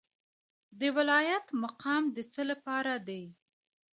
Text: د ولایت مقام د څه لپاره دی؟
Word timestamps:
د 0.79 0.81
ولایت 0.97 1.45
مقام 1.63 2.03
د 2.15 2.17
څه 2.33 2.41
لپاره 2.51 2.93
دی؟ 3.07 3.23